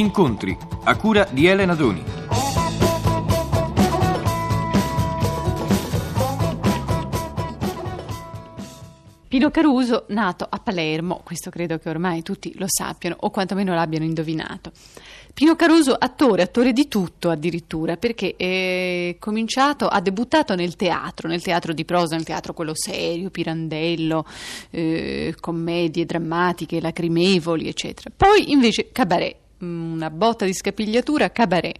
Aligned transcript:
Incontri 0.00 0.56
a 0.84 0.96
cura 0.96 1.28
di 1.30 1.44
Elena 1.44 1.74
Doni. 1.74 2.02
Pino 9.28 9.50
Caruso, 9.50 10.06
nato 10.08 10.46
a 10.48 10.58
Palermo, 10.58 11.20
questo 11.22 11.50
credo 11.50 11.76
che 11.76 11.90
ormai 11.90 12.22
tutti 12.22 12.50
lo 12.56 12.64
sappiano 12.66 13.14
o 13.20 13.28
quantomeno 13.28 13.74
l'abbiano 13.74 14.06
indovinato. 14.06 14.72
Pino 15.34 15.54
Caruso, 15.54 15.94
attore, 15.94 16.44
attore 16.44 16.72
di 16.72 16.88
tutto 16.88 17.28
addirittura, 17.28 17.98
perché 17.98 18.36
è 18.36 19.16
cominciato, 19.18 19.86
ha 19.86 20.00
debuttato 20.00 20.54
nel 20.54 20.76
teatro, 20.76 21.28
nel 21.28 21.42
teatro 21.42 21.74
di 21.74 21.84
prosa, 21.84 22.16
nel 22.16 22.24
teatro 22.24 22.54
quello 22.54 22.72
serio, 22.74 23.28
Pirandello, 23.28 24.24
eh, 24.70 25.34
commedie 25.38 26.06
drammatiche, 26.06 26.80
lacrimevoli, 26.80 27.68
eccetera. 27.68 28.10
Poi 28.16 28.50
invece 28.50 28.88
cabaret, 28.92 29.36
una 29.60 30.10
botta 30.10 30.44
di 30.44 30.54
scapigliatura, 30.54 31.30
cabaret. 31.30 31.78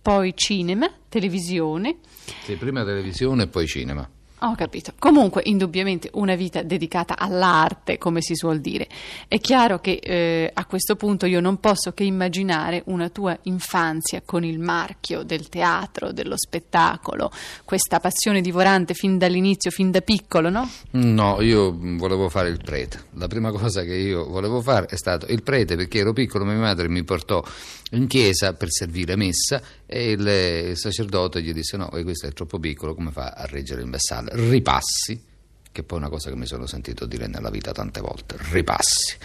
Poi 0.00 0.32
cinema, 0.34 0.90
televisione. 1.08 1.98
Sì, 2.42 2.56
prima 2.56 2.84
televisione 2.84 3.44
e 3.44 3.46
poi 3.48 3.66
cinema. 3.66 4.08
Ho 4.44 4.56
capito. 4.56 4.92
Comunque, 4.98 5.42
indubbiamente, 5.44 6.10
una 6.14 6.34
vita 6.34 6.62
dedicata 6.62 7.16
all'arte, 7.16 7.96
come 7.96 8.20
si 8.20 8.34
suol 8.34 8.60
dire. 8.60 8.88
È 9.28 9.38
chiaro 9.38 9.78
che 9.78 10.00
eh, 10.02 10.50
a 10.52 10.64
questo 10.66 10.96
punto 10.96 11.26
io 11.26 11.40
non 11.40 11.60
posso 11.60 11.92
che 11.92 12.02
immaginare 12.02 12.82
una 12.86 13.08
tua 13.08 13.38
infanzia 13.42 14.20
con 14.24 14.42
il 14.42 14.58
marchio 14.58 15.22
del 15.22 15.48
teatro, 15.48 16.10
dello 16.10 16.36
spettacolo, 16.36 17.30
questa 17.64 18.00
passione 18.00 18.40
divorante 18.40 18.94
fin 18.94 19.16
dall'inizio, 19.16 19.70
fin 19.70 19.92
da 19.92 20.00
piccolo, 20.00 20.48
no? 20.48 20.68
No, 20.92 21.40
io 21.40 21.76
volevo 21.78 22.28
fare 22.28 22.48
il 22.48 22.58
prete. 22.60 23.04
La 23.14 23.28
prima 23.28 23.52
cosa 23.52 23.82
che 23.82 23.94
io 23.94 24.26
volevo 24.26 24.60
fare 24.60 24.86
è 24.86 24.96
stato 24.96 25.26
il 25.28 25.44
prete 25.44 25.76
perché 25.76 25.98
ero 25.98 26.12
piccolo, 26.12 26.44
mia 26.44 26.54
madre 26.56 26.88
mi 26.88 27.04
portò 27.04 27.44
in 27.92 28.06
chiesa 28.06 28.54
per 28.54 28.70
servire 28.70 29.16
messa 29.16 29.60
e 29.86 30.12
il, 30.12 30.76
sacerdote 30.76 31.42
gli 31.42 31.52
disse 31.52 31.76
no, 31.76 31.88
questo 31.88 32.26
è 32.26 32.32
troppo 32.32 32.58
piccolo, 32.58 32.94
come 32.94 33.10
fa 33.10 33.30
a 33.30 33.46
reggere 33.46 33.82
il 33.82 33.86
messaggio? 33.86 34.30
ripassi, 34.32 35.22
che 35.70 35.82
poi 35.82 35.98
è 35.98 36.00
una 36.00 36.10
cosa 36.10 36.30
che 36.30 36.36
mi 36.36 36.46
sono 36.46 36.66
sentito 36.66 37.06
dire 37.06 37.26
nella 37.26 37.50
vita 37.50 37.72
tante 37.72 38.00
volte, 38.00 38.36
ripassi. 38.50 39.16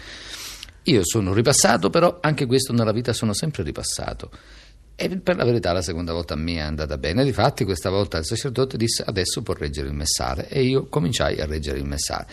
Io 0.84 1.02
sono 1.04 1.34
ripassato, 1.34 1.90
però 1.90 2.20
anche 2.22 2.46
questo 2.46 2.72
nella 2.72 2.94
vita 2.94 3.12
sono 3.12 3.34
sempre 3.34 3.64
ripassato. 3.64 4.32
E 4.96 5.10
per 5.18 5.36
la 5.36 5.44
verità 5.44 5.74
la 5.74 5.82
seconda 5.82 6.14
volta 6.14 6.36
mi 6.36 6.56
è 6.56 6.60
andata 6.60 6.98
bene. 6.98 7.24
Difatti 7.24 7.66
questa 7.66 7.90
volta 7.90 8.18
il 8.18 8.26
sacerdote 8.26 8.78
disse 8.78 9.04
adesso 9.06 9.44
può 9.44 9.54
reggere 9.54 9.90
il 9.90 9.94
messale 9.94 10.48
e 10.48 10.64
io 10.64 10.88
cominciai 10.88 11.40
a 11.40 11.46
reggere 11.46 11.78
il 11.78 11.86
messale. 11.86 12.26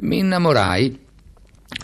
Mi 0.00 0.18
innamorai 0.18 1.01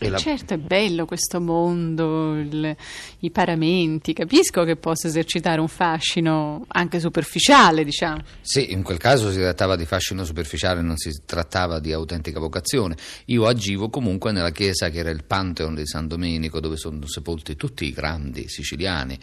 la... 0.08 0.16
Certo, 0.18 0.54
è 0.54 0.58
bello 0.58 1.04
questo 1.04 1.40
mondo, 1.40 2.36
il, 2.38 2.76
i 3.20 3.30
paramenti. 3.30 4.12
Capisco 4.12 4.64
che 4.64 4.76
possa 4.76 5.08
esercitare 5.08 5.60
un 5.60 5.68
fascino 5.68 6.64
anche 6.68 7.00
superficiale, 7.00 7.84
diciamo. 7.84 8.22
Sì, 8.40 8.72
in 8.72 8.82
quel 8.82 8.98
caso 8.98 9.30
si 9.30 9.38
trattava 9.38 9.76
di 9.76 9.86
fascino 9.86 10.24
superficiale, 10.24 10.80
non 10.80 10.96
si 10.96 11.22
trattava 11.24 11.78
di 11.80 11.92
autentica 11.92 12.38
vocazione. 12.38 12.96
Io 13.26 13.46
agivo 13.46 13.88
comunque 13.90 14.32
nella 14.32 14.52
chiesa 14.52 14.88
che 14.90 14.98
era 14.98 15.10
il 15.10 15.24
Pantheon 15.24 15.74
di 15.74 15.86
San 15.86 16.06
Domenico, 16.06 16.60
dove 16.60 16.76
sono 16.76 17.06
sepolti 17.06 17.56
tutti 17.56 17.84
i 17.86 17.92
grandi 17.92 18.48
siciliani, 18.48 19.18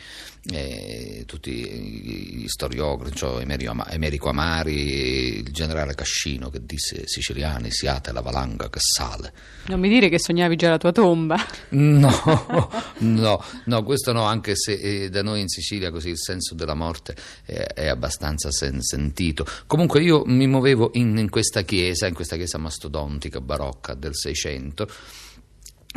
eh, 0.52 1.24
tutti 1.26 1.52
gli 1.52 2.48
storiografi, 2.48 3.16
cioè 3.16 3.44
Emerico 3.44 4.30
Amari, 4.30 5.40
il 5.40 5.52
generale 5.52 5.96
Cascino 5.96 6.50
che 6.50 6.62
disse 6.64 7.04
siciliani 7.06 7.72
siate 7.72 8.12
la 8.12 8.22
valanga 8.22 8.70
che 8.70 8.80
sale. 8.80 9.34
Non 9.68 9.80
mi 9.80 9.90
dire 9.90 10.10
che 10.10 10.20
sognavi 10.20 10.55
già 10.56 10.70
la 10.70 10.78
tua 10.78 10.92
tomba. 10.92 11.38
No, 11.76 12.10
no, 13.00 13.44
no, 13.66 13.84
questo 13.84 14.12
no, 14.12 14.24
anche 14.24 14.56
se 14.56 14.74
eh, 14.74 15.10
da 15.10 15.22
noi 15.22 15.42
in 15.42 15.50
Sicilia 15.50 15.92
così 15.92 16.10
il 16.10 16.20
senso 16.20 16.56
della 16.56 16.74
morte 16.74 17.16
è, 17.44 17.54
è 17.54 17.88
abbastanza 17.88 18.52
sen- 18.52 18.82
sentito. 18.82 19.46
Comunque 19.68 20.02
io 20.02 20.24
mi 20.26 20.48
muovevo 20.48 20.92
in, 20.94 21.18
in 21.18 21.30
questa 21.30 21.64
chiesa, 21.64 22.08
in 22.08 22.14
questa 22.14 22.36
chiesa 22.38 22.58
mastodontica, 22.58 23.42
barocca 23.42 23.94
del 23.94 24.16
Seicento 24.16 24.88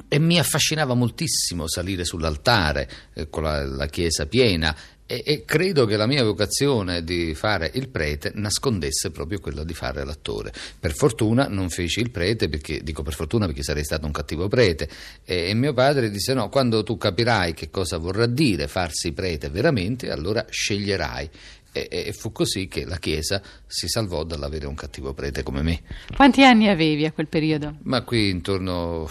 e 0.07 0.19
mi 0.19 0.39
affascinava 0.39 0.95
moltissimo 0.95 1.67
salire 1.67 2.05
sull'altare 2.05 2.89
eh, 3.15 3.29
con 3.29 3.43
la, 3.43 3.65
la, 3.65 3.87
chiesa 3.87 4.27
piena 4.27 4.75
e, 5.11 5.23
e, 5.25 5.45
credo 5.47 5.87
che 5.87 5.97
la 5.97 6.07
mia 6.07 6.23
vocazione 6.23 7.03
di 7.03 7.35
fare 7.35 7.71
il 7.75 7.89
prete 7.89 8.31
nascondesse 8.35 9.11
proprio 9.11 9.41
quella 9.41 9.65
di 9.65 9.73
fare 9.73 10.05
l'attore. 10.05 10.53
Per 10.79 10.93
fortuna 10.93 11.49
non 11.49 11.71
feci 11.71 12.01
il 12.01 12.11
prete, 12.11 12.51
perché, 12.51 12.83
dico 12.83 13.03
per 13.03 13.15
fortuna 13.15 13.47
perché 13.47 13.63
sarei 13.63 13.85
stato 13.85 14.05
un 14.05 14.13
cattivo 14.13 14.49
prete, 14.49 14.87
e, 15.25 15.49
e 15.49 15.55
mio 15.55 15.73
padre 15.73 16.11
disse 16.11 16.35
no, 16.35 16.51
quando 16.51 16.83
tu 16.83 16.99
capirai 16.99 17.55
che 17.55 17.71
cosa 17.71 17.97
vorrà 17.97 18.27
dire 18.27 18.69
farsi 18.69 19.13
prete 19.13 19.49
veramente, 19.49 20.11
allora 20.11 20.45
sceglierai. 20.47 21.31
E, 21.73 21.89
e, 21.91 22.13
fu 22.13 22.31
così 22.31 22.69
che 22.69 22.85
la 22.85 22.99
Chiesa 22.99 23.41
si 23.67 23.89
salvò 23.89 24.25
dall'avere 24.25 24.67
un 24.67 24.75
cattivo 24.75 25.15
prete 25.15 25.43
come 25.43 25.63
me. 25.63 25.81
Quanti 26.15 26.45
anni 26.45 26.69
avevi 26.69 27.07
a 27.07 27.13
quel 27.13 27.29
periodo? 27.29 27.77
Ma 27.85 28.03
qui 28.03 28.29
intorno 28.29 29.09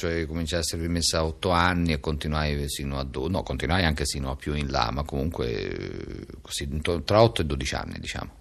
cioè 0.00 0.24
cominciai 0.24 0.60
a 0.60 0.62
servire 0.62 0.90
messa 0.90 1.18
a 1.18 1.26
otto 1.26 1.50
anni 1.50 1.92
e 1.92 2.00
continuai 2.00 2.66
sino 2.70 2.98
a 2.98 3.04
12, 3.04 3.30
no, 3.30 3.42
continuai 3.42 3.84
anche 3.84 4.06
sino 4.06 4.30
a 4.30 4.36
più 4.36 4.54
in 4.54 4.70
là, 4.70 4.90
ma 4.90 5.02
comunque 5.02 6.26
così, 6.40 6.66
tra 7.04 7.20
8 7.22 7.42
e 7.42 7.44
12 7.44 7.74
anni, 7.74 7.98
diciamo. 7.98 8.39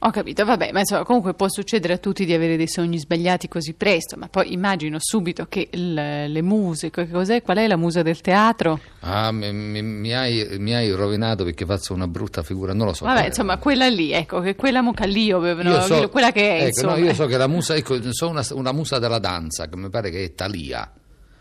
Ho 0.00 0.10
capito, 0.10 0.44
vabbè, 0.44 0.72
ma 0.72 0.80
insomma, 0.80 1.04
comunque 1.04 1.34
può 1.34 1.48
succedere 1.48 1.94
a 1.94 1.98
tutti 1.98 2.24
di 2.24 2.32
avere 2.32 2.56
dei 2.56 2.68
sogni 2.68 2.98
sbagliati 2.98 3.48
così 3.48 3.74
presto, 3.74 4.16
ma 4.16 4.28
poi 4.28 4.52
immagino 4.52 4.98
subito 5.00 5.46
che 5.46 5.68
il, 5.70 5.94
le 5.94 6.42
muse, 6.42 6.90
cos'è? 6.90 7.42
Qual 7.42 7.56
è 7.56 7.66
la 7.66 7.76
musa 7.76 8.02
del 8.02 8.20
teatro? 8.20 8.80
Ah, 9.00 9.32
mi, 9.32 9.52
mi, 9.52 9.82
mi, 9.82 10.12
hai, 10.12 10.56
mi, 10.58 10.74
hai, 10.74 10.90
rovinato 10.90 11.44
perché 11.44 11.64
faccio 11.64 11.94
una 11.94 12.06
brutta 12.06 12.42
figura, 12.42 12.72
non 12.72 12.86
lo 12.86 12.92
so. 12.92 13.04
Vabbè, 13.04 13.26
insomma, 13.26 13.54
è. 13.54 13.58
quella 13.58 13.88
lì, 13.88 14.12
ecco, 14.12 14.40
che 14.40 14.54
quella 14.56 14.82
muca 14.82 15.04
lì, 15.04 15.28
no, 15.28 15.80
so, 15.82 16.08
quella 16.08 16.32
che 16.32 16.58
è, 16.58 16.64
ecco, 16.66 16.90
no, 16.90 16.96
io 16.96 17.14
so 17.14 17.26
che 17.26 17.36
la 17.36 17.46
musa, 17.46 17.74
ecco, 17.74 17.96
so 18.12 18.28
una, 18.28 18.44
una 18.50 18.72
musa 18.72 18.98
della 18.98 19.18
danza, 19.18 19.68
che 19.68 19.76
mi 19.76 19.88
pare 19.88 20.10
che 20.10 20.24
è 20.24 20.34
Talia. 20.34 20.90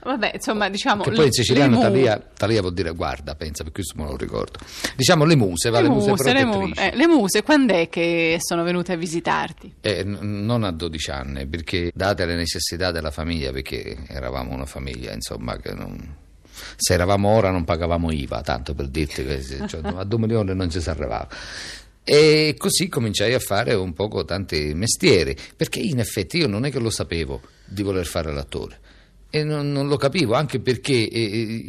Vabbè, 0.07 0.31
insomma, 0.35 0.69
diciamo. 0.69 1.03
Che 1.03 1.12
poi 1.12 1.25
in 1.25 1.31
siciliano 1.34 1.81
talia, 1.81 2.18
talia, 2.18 2.62
vuol 2.62 2.73
dire 2.73 2.91
guarda, 2.91 3.35
pensa, 3.35 3.63
per 3.63 3.73
questo 3.73 3.94
me 3.97 4.06
lo 4.06 4.16
ricordo. 4.16 4.57
Diciamo 4.95 5.25
le 5.25 5.35
muse, 5.35 5.69
va, 5.69 5.81
le, 5.81 5.90
le 5.90 5.94
muse, 5.94 6.09
muse 6.12 6.34
le, 6.34 6.45
mu- 6.45 6.72
eh, 6.73 6.95
le, 6.95 7.07
muse, 7.07 7.44
quando 7.44 7.73
è 7.73 7.90
che 7.90 8.38
sono 8.40 8.63
venute 8.63 8.94
a 8.94 8.96
visitarti? 8.96 9.75
Eh, 9.81 10.06
n- 10.06 10.46
non 10.46 10.63
a 10.63 10.72
12 10.72 11.12
anni, 11.12 11.46
perché 11.46 11.91
date 11.94 12.25
le 12.25 12.35
necessità 12.35 12.91
della 12.91 13.12
famiglia, 13.12 13.51
perché 13.51 13.97
eravamo 14.07 14.53
una 14.53 14.66
famiglia, 14.66 15.12
insomma, 15.12 15.57
che 15.57 15.73
non 15.73 16.16
se 16.78 16.94
eravamo 16.94 17.29
ora 17.29 17.51
non 17.51 17.66
pagavamo 17.66 18.09
IVA, 18.09 18.41
tanto 18.41 18.73
per 18.73 18.88
dirti 18.88 19.25
che 19.25 19.41
cioè, 19.67 19.81
a 19.84 20.06
2 20.06 20.19
milioni 20.19 20.56
non 20.56 20.69
ci 20.69 20.79
si 20.79 20.90
arrivava. 20.90 21.28
E 22.03 22.56
così 22.57 22.88
cominciai 22.88 23.34
a 23.34 23.40
fare 23.40 23.73
un 23.73 23.91
poco 23.91 24.23
tanti 24.23 24.72
mestieri, 24.73 25.35
perché 25.57 25.79
in 25.79 26.00
effetti 26.00 26.38
io 26.38 26.47
non 26.47 26.63
è 26.63 26.72
che 26.72 26.79
lo 26.79 26.90
sapevo 26.90 27.41
di 27.66 27.84
voler 27.84 28.06
fare 28.06 28.31
l'attore. 28.31 28.79
E 29.29 29.43
non, 29.43 29.71
non, 29.71 29.88
lo 29.88 29.97
capivo, 29.97 30.35
anche 30.35 30.59
perché, 30.59 31.09
eh, 31.09 31.63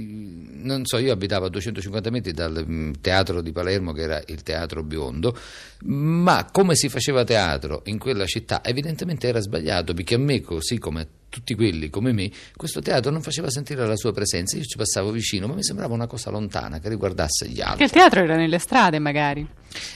non 0.62 0.84
so, 0.84 0.98
io 0.98 1.12
abitavo 1.12 1.46
a 1.46 1.48
250 1.48 2.10
metri 2.10 2.32
dal 2.32 2.64
mm, 2.64 2.92
teatro 3.00 3.42
di 3.42 3.50
Palermo, 3.50 3.92
che 3.92 4.02
era 4.02 4.22
il 4.26 4.42
teatro 4.44 4.84
biondo, 4.84 5.36
ma 5.84 6.48
come 6.52 6.76
si 6.76 6.88
faceva 6.88 7.24
teatro 7.24 7.82
in 7.86 7.98
quella 7.98 8.26
città 8.26 8.62
evidentemente 8.62 9.26
era 9.26 9.40
sbagliato, 9.40 9.92
perché 9.92 10.14
a 10.14 10.18
me, 10.18 10.40
così 10.40 10.78
come 10.78 11.08
tutti 11.28 11.54
quelli 11.54 11.90
come 11.90 12.12
me, 12.12 12.30
questo 12.56 12.80
teatro 12.80 13.10
non 13.10 13.22
faceva 13.22 13.50
sentire 13.50 13.86
la 13.86 13.96
sua 13.96 14.12
presenza. 14.12 14.56
Io 14.56 14.64
ci 14.64 14.76
passavo 14.76 15.10
vicino, 15.10 15.46
ma 15.46 15.54
mi 15.54 15.64
sembrava 15.64 15.94
una 15.94 16.06
cosa 16.06 16.30
lontana 16.30 16.78
che 16.78 16.88
riguardasse 16.88 17.48
gli 17.48 17.60
altri. 17.60 17.78
Che 17.78 17.84
il 17.84 17.90
teatro 17.90 18.20
era 18.20 18.36
nelle 18.36 18.58
strade, 18.58 18.98
magari. 18.98 19.46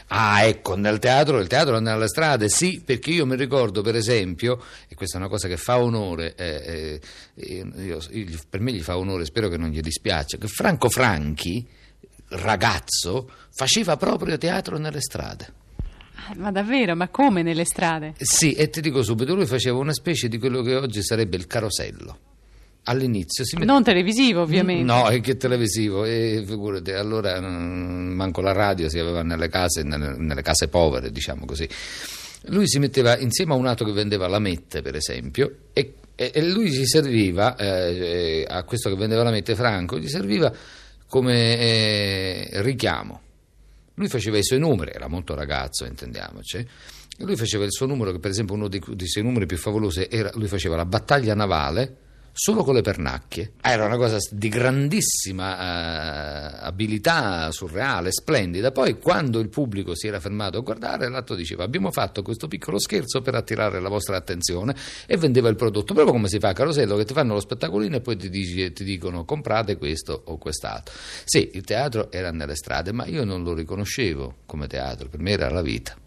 Ah, 0.09 0.45
ecco, 0.45 0.77
nel 0.77 0.99
teatro, 0.99 1.39
il 1.39 1.47
teatro 1.47 1.71
era 1.71 1.81
nelle 1.81 2.09
strade, 2.09 2.49
sì, 2.49 2.83
perché 2.85 3.11
io 3.11 3.27
mi 3.27 3.37
ricordo, 3.37 3.83
per 3.83 3.97
esempio, 3.97 4.63
e 4.89 4.95
questa 4.95 5.17
è 5.17 5.21
una 5.21 5.29
cosa 5.29 5.49
che 5.49 5.57
fa 5.57 5.79
onore, 5.79 6.35
eh, 6.35 7.01
eh, 7.35 7.67
io, 7.77 7.99
io, 8.11 8.39
per 8.49 8.61
me 8.61 8.73
gli 8.73 8.81
fa 8.81 8.99
onore, 8.99 9.25
spero 9.25 9.49
che 9.49 9.57
non 9.57 9.71
gli 9.71 9.81
dispiaccia, 9.81 10.37
che 10.37 10.49
Franco 10.49 10.91
Franchi, 10.91 11.67
ragazzo, 12.29 13.31
faceva 13.51 13.97
proprio 13.97 14.37
teatro 14.39 14.79
nelle 14.79 15.01
strade. 15.01 15.61
Ma 16.37 16.53
davvero? 16.53 16.95
Ma 16.95 17.09
come 17.09 17.43
nelle 17.43 17.65
strade? 17.65 18.15
Sì, 18.19 18.53
e 18.53 18.71
ti 18.71 18.81
dico 18.81 19.03
subito, 19.03 19.35
lui 19.35 19.47
faceva 19.47 19.79
una 19.79 19.93
specie 19.93 20.29
di 20.29 20.39
quello 20.39 20.63
che 20.63 20.77
oggi 20.77 21.03
sarebbe 21.03 21.37
il 21.37 21.47
carosello. 21.47 22.31
All'inizio 22.85 23.45
si 23.45 23.57
mette... 23.57 23.67
Non 23.67 23.83
televisivo, 23.83 24.43
ovviamente. 24.43 24.83
No, 24.83 25.09
è 25.09 25.21
che 25.21 25.37
televisivo, 25.37 26.05
e 26.05 26.43
figurati, 26.47 26.93
allora 26.93 27.41
mm, 27.41 28.13
manco 28.13 28.41
la 28.41 28.53
radio 28.53 28.89
si 28.89 28.99
aveva 28.99 29.23
nelle 29.23 29.49
case, 29.49 29.83
nelle, 29.83 30.17
nelle 30.17 30.43
case 30.43 30.69
povere, 30.69 31.11
diciamo 31.13 31.45
così. 31.45 31.69
Lui 32.47 32.69
si 32.69 32.79
metteva 32.79 33.17
insieme 33.19 33.53
a 33.53 33.57
un 33.57 33.67
altro 33.67 33.87
che 33.87 33.93
vendeva 33.93 34.27
lamette, 34.27 34.83
per 34.83 34.97
esempio, 34.97 35.57
e, 35.73 35.95
e, 36.17 36.31
e 36.35 36.43
lui 36.45 36.73
si 36.73 36.85
serviva, 36.87 37.57
eh, 37.57 38.45
a 38.49 38.65
questo 38.65 38.89
che 38.89 38.97
vendeva 38.97 39.23
lamette, 39.23 39.55
Franco, 39.55 39.99
gli 39.99 40.09
serviva 40.09 40.53
come 41.07 41.59
eh, 41.59 42.49
richiamo 42.63 43.21
lui 43.95 44.09
faceva 44.09 44.39
i 44.39 44.43
suoi 44.43 44.59
numeri, 44.59 44.93
era 44.93 45.07
molto 45.07 45.35
ragazzo, 45.35 45.85
intendiamoci. 45.85 46.57
E 46.57 47.25
lui 47.25 47.37
faceva 47.37 47.65
il 47.65 47.73
suo 47.73 47.87
numero, 47.87 48.11
che 48.11 48.19
per 48.19 48.31
esempio 48.31 48.55
uno 48.55 48.69
dei, 48.69 48.83
dei 48.85 49.07
suoi 49.07 49.23
numeri 49.23 49.47
più 49.47 49.59
favolosi 49.59 50.07
era, 50.11 50.31
lui 50.35 50.49
faceva 50.49 50.77
la 50.77 50.87
battaglia 50.87 51.35
navale 51.35 51.97
solo 52.33 52.65
con 52.65 52.75
le 52.75 52.81
pernacchie. 52.83 53.53
Era 53.61 53.85
una 53.85 53.97
cosa 53.97 54.17
di 54.31 54.49
grandissima 54.49 55.59
eh, 55.59 56.67
abilità 56.67 57.51
surreale, 57.53 58.11
splendida. 58.11 58.73
Poi, 58.73 58.99
quando 58.99 59.39
il 59.39 59.49
pubblico 59.49 59.95
si 59.95 60.07
era 60.07 60.21
fermato 60.21 60.59
a 60.59 60.61
guardare, 60.63 61.09
l'atto 61.09 61.35
diceva: 61.35 61.65
Abbiamo 61.65 61.91
fatto 61.93 62.23
questo 62.23 62.49
piccolo 62.49 62.79
scherzo 62.79 63.21
per 63.21 63.35
attirare 63.35 63.81
la 63.81 63.89
vostra 63.89 64.17
attenzione 64.17 64.75
e 65.07 65.17
vendeva 65.17 65.49
il 65.49 65.57
prodotto, 65.57 65.95
proprio 65.95 66.15
come 66.15 66.29
si 66.29 66.39
fa 66.39 66.49
a 66.49 66.53
Carosello, 66.53 66.97
che 66.97 67.05
ti 67.05 67.13
fanno 67.13 67.35
lo 67.35 67.41
spettacolino 67.41 67.97
e 67.97 68.01
poi 68.01 68.17
ti, 68.17 68.31
dici, 68.31 68.73
ti 68.73 68.85
dicono 68.85 69.25
comprate 69.25 69.77
questo 69.77 70.23
o 70.27 70.39
quest'altro. 70.39 70.95
Sì, 71.25 71.51
il 71.55 71.63
teatro 71.63 72.11
era 72.11 72.31
nelle 72.31 72.57
strade, 72.57 72.93
ma 72.93 73.07
io 73.07 73.25
non 73.25 73.43
lo 73.43 73.55
riconoscevo 73.55 74.37
come 74.47 74.67
teatro, 74.67 75.09
per 75.09 75.21
me 75.21 75.33
era 75.33 75.51
la 75.51 75.63
vita. 75.63 76.02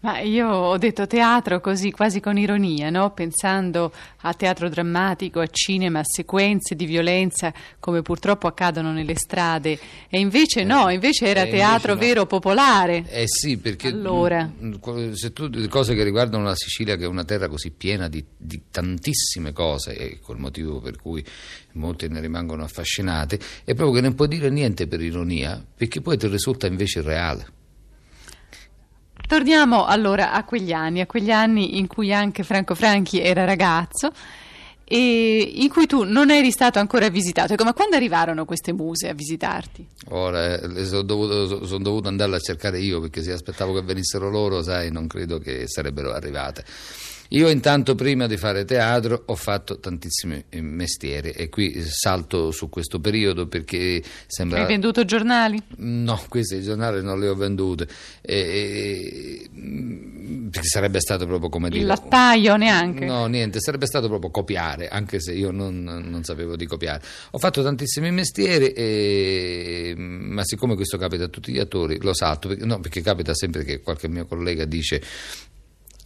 Ma 0.00 0.20
io 0.20 0.48
ho 0.48 0.78
detto 0.78 1.08
teatro 1.08 1.60
così 1.60 1.90
quasi 1.90 2.20
con 2.20 2.38
ironia, 2.38 2.88
no? 2.88 3.12
pensando 3.12 3.92
a 4.18 4.32
teatro 4.32 4.68
drammatico, 4.68 5.40
a 5.40 5.48
cinema, 5.48 5.98
a 6.00 6.04
sequenze 6.04 6.76
di 6.76 6.86
violenza 6.86 7.52
come 7.80 8.02
purtroppo 8.02 8.46
accadono 8.46 8.92
nelle 8.92 9.16
strade 9.16 9.76
e 10.08 10.20
invece 10.20 10.62
no, 10.62 10.88
eh, 10.88 10.94
invece 10.94 11.26
era 11.26 11.42
eh, 11.42 11.50
teatro 11.50 11.94
invece 11.94 12.06
no. 12.06 12.14
vero 12.14 12.26
popolare. 12.26 13.04
Eh 13.08 13.24
sì, 13.26 13.58
perché 13.58 13.88
allora. 13.88 14.48
Mm, 14.62 14.74
mm, 14.88 15.12
se 15.14 15.32
tu 15.32 15.50
cose 15.68 15.96
che 15.96 16.04
riguardano 16.04 16.44
la 16.44 16.54
Sicilia 16.54 16.94
che 16.94 17.02
è 17.02 17.08
una 17.08 17.24
terra 17.24 17.48
così 17.48 17.72
piena 17.72 18.06
di, 18.06 18.24
di 18.36 18.62
tantissime 18.70 19.52
cose 19.52 19.96
e 19.96 20.20
col 20.22 20.38
motivo 20.38 20.80
per 20.80 20.96
cui 20.96 21.24
molti 21.72 22.06
ne 22.08 22.20
rimangono 22.20 22.62
affascinati, 22.62 23.36
è 23.64 23.74
proprio 23.74 23.96
che 23.96 24.00
non 24.02 24.14
puoi 24.14 24.28
dire 24.28 24.48
niente 24.48 24.86
per 24.86 25.00
ironia 25.00 25.60
perché 25.74 26.00
poi 26.00 26.16
ti 26.16 26.28
risulta 26.28 26.68
invece 26.68 27.02
reale. 27.02 27.56
Torniamo 29.28 29.84
allora 29.84 30.32
a 30.32 30.42
quegli 30.42 30.72
anni, 30.72 31.02
a 31.02 31.06
quegli 31.06 31.30
anni 31.30 31.76
in 31.76 31.86
cui 31.86 32.14
anche 32.14 32.42
Franco 32.44 32.74
Franchi 32.74 33.20
era 33.20 33.44
ragazzo 33.44 34.10
e 34.84 35.52
in 35.56 35.68
cui 35.68 35.86
tu 35.86 36.04
non 36.04 36.30
eri 36.30 36.50
stato 36.50 36.78
ancora 36.78 37.10
visitato. 37.10 37.52
Ecco, 37.52 37.64
ma 37.64 37.74
quando 37.74 37.96
arrivarono 37.96 38.46
queste 38.46 38.72
muse 38.72 39.10
a 39.10 39.12
visitarti? 39.12 39.86
Ora, 40.12 40.58
eh, 40.58 40.84
sono 40.86 41.02
dovuto, 41.02 41.66
sono 41.66 41.82
dovuto 41.82 42.08
andarle 42.08 42.36
a 42.36 42.40
cercare 42.40 42.78
io 42.78 43.02
perché 43.02 43.22
se 43.22 43.32
aspettavo 43.32 43.74
che 43.74 43.82
venissero 43.82 44.30
loro, 44.30 44.62
sai, 44.62 44.90
non 44.90 45.06
credo 45.06 45.38
che 45.38 45.68
sarebbero 45.68 46.14
arrivate. 46.14 46.64
Io 47.32 47.48
intanto 47.50 47.94
prima 47.94 48.26
di 48.26 48.38
fare 48.38 48.64
teatro 48.64 49.22
ho 49.26 49.34
fatto 49.34 49.78
tantissimi 49.80 50.42
mestieri 50.60 51.30
e 51.30 51.50
qui 51.50 51.82
salto 51.82 52.50
su 52.52 52.70
questo 52.70 53.00
periodo 53.00 53.46
perché 53.46 54.02
sembra... 54.26 54.62
Hai 54.62 54.66
venduto 54.66 55.04
giornali? 55.04 55.62
No, 55.76 56.18
questi 56.28 56.62
giornali 56.62 57.02
non 57.02 57.20
li 57.20 57.26
ho 57.26 57.34
venduti 57.34 57.86
e, 58.22 59.46
perché 60.50 60.66
sarebbe 60.66 61.00
stato 61.00 61.26
proprio 61.26 61.50
come 61.50 61.68
dire... 61.68 61.82
Il 61.82 61.86
lattaio 61.86 62.56
neanche? 62.56 63.04
No, 63.04 63.26
niente, 63.26 63.60
sarebbe 63.60 63.84
stato 63.84 64.08
proprio 64.08 64.30
copiare, 64.30 64.88
anche 64.88 65.20
se 65.20 65.32
io 65.32 65.50
non, 65.50 65.82
non 65.82 66.24
sapevo 66.24 66.56
di 66.56 66.64
copiare. 66.64 67.02
Ho 67.32 67.38
fatto 67.38 67.62
tantissimi 67.62 68.10
mestieri, 68.10 68.72
e, 68.72 69.94
ma 69.96 70.44
siccome 70.44 70.76
questo 70.76 70.96
capita 70.96 71.24
a 71.24 71.28
tutti 71.28 71.52
gli 71.52 71.58
attori, 71.58 71.98
lo 72.00 72.14
salto, 72.14 72.48
perché, 72.48 72.64
no, 72.64 72.80
perché 72.80 73.02
capita 73.02 73.34
sempre 73.34 73.64
che 73.64 73.80
qualche 73.80 74.08
mio 74.08 74.24
collega 74.24 74.64
dice 74.64 75.02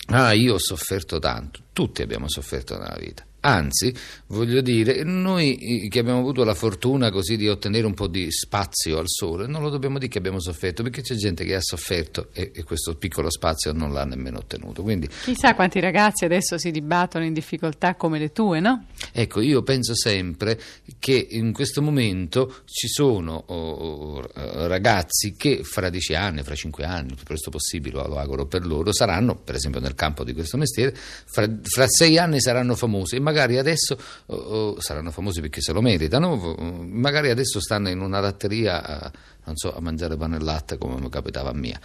Ah, 0.09 0.33
io 0.33 0.55
ho 0.55 0.59
sofferto 0.59 1.19
tanto, 1.19 1.61
tutti 1.73 2.03
abbiamo 2.03 2.29
sofferto 2.29 2.77
nella 2.77 2.97
vita. 2.99 3.25
Anzi, 3.45 3.93
voglio 4.29 4.61
dire, 4.61 5.03
noi 5.03 5.89
che 5.91 5.99
abbiamo 5.99 6.21
avuto 6.21 6.45
la 6.45 6.55
fortuna 6.55 7.11
così 7.11 7.37
di 7.37 7.49
ottenere 7.49 7.87
un 7.87 7.95
po' 7.95 8.07
di 8.07 8.31
spazio 8.31 8.99
al 8.99 9.09
sole, 9.09 9.49
non 9.49 9.63
lo 9.63 9.69
dobbiamo 9.69 9.99
dire 9.99 10.11
che 10.11 10.19
abbiamo 10.19 10.39
sofferto, 10.39 10.85
perché 10.85 11.03
c'è 11.03 11.17
gente 11.17 11.45
che 11.45 11.57
ha 11.57 11.61
sofferto 11.61 12.29
e, 12.33 12.53
e 12.55 12.63
questo 12.63 12.95
piccolo 12.95 13.31
spazio 13.31 13.73
non 13.73 13.93
l'ha 13.93 14.05
nemmeno 14.05 14.39
ottenuto. 14.39 14.83
Quindi, 14.83 15.09
Chissà 15.25 15.57
quanti 15.57 15.81
ragazzi 15.81 16.25
adesso 16.25 16.57
si 16.57 16.71
dibattono 16.71 17.25
in 17.25 17.33
difficoltà 17.33 17.97
come 17.97 18.21
le 18.21 18.31
tue, 18.31 18.61
no? 18.61 18.87
Ecco, 19.11 19.41
io 19.41 19.63
penso 19.63 19.97
sempre 19.97 20.61
che 21.01 21.27
in 21.31 21.53
questo 21.53 21.83
momento 21.83 22.63
ci 22.67 22.87
sono 22.87 23.43
oh, 23.45 24.21
oh, 24.21 24.67
ragazzi 24.69 25.35
che 25.37 25.65
fra 25.65 25.91
dieci 25.91 26.15
anni, 26.15 26.45
fra 26.45 26.55
cinque 26.55 26.85
anni, 26.85 27.09
il 27.09 27.17
più 27.17 27.25
presto 27.25 27.51
possibile, 27.51 27.97
lo 28.07 28.19
auguro 28.19 28.47
per 28.47 28.65
loro, 28.65 28.93
saranno, 28.93 29.35
per 29.35 29.57
esempio 29.57 29.81
nel 29.81 29.97
campo 29.97 30.23
di 30.23 30.33
questo 30.33 30.57
mestiere, 30.57 30.95
fra, 30.95 31.49
fra 31.63 31.87
sei 31.89 32.19
anni 32.19 32.41
saranno 32.41 32.77
famosi, 32.77 33.19
ma 33.19 33.32
magari 33.33 33.59
adesso 33.59 33.99
oh, 34.27 34.35
oh, 34.35 34.81
saranno 34.81 35.11
famosi 35.11 35.41
perché 35.41 35.61
se 35.61 35.73
lo 35.73 35.81
meritano, 35.81 36.55
magari 36.87 37.31
adesso 37.31 37.61
stanno 37.61 37.89
in 37.89 38.01
una 38.01 38.21
latteria 38.21 38.83
a, 38.85 39.13
so, 39.55 39.75
a 39.75 39.81
mangiare 39.81 40.17
pane 40.17 40.37
e 40.37 40.41
latte 40.41 40.79
come 40.79 41.01
mi 41.01 41.09
capitava 41.09 41.51
a 41.51 41.55
mia. 41.55 41.81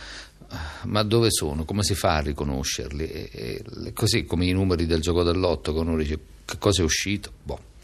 Ma 0.83 1.03
dove 1.03 1.29
sono? 1.29 1.65
Come 1.65 1.83
si 1.83 1.93
fa 1.93 2.15
a 2.15 2.19
riconoscerli? 2.19 3.09
E, 3.09 3.29
e, 3.33 3.93
così 3.93 4.25
come 4.25 4.45
i 4.45 4.53
numeri 4.53 4.85
del 4.85 5.01
gioco 5.01 5.23
dell'otto, 5.23 5.73
che 5.73 5.79
uno 5.79 5.97
dice 5.97 6.19
che 6.45 6.57
cosa 6.57 6.81
è 6.81 6.85
uscito? 6.85 7.31
Boh. 7.43 7.75